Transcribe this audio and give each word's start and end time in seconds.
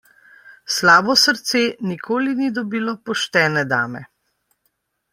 Slabo 0.75 1.15
srce 1.25 1.61
nikoli 1.91 2.35
ni 2.41 2.51
dobilo 2.57 2.97
poštene 3.11 3.67
dame. 3.77 4.03